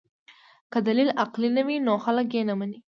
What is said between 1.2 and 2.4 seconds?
عقلي نه وي نو خلک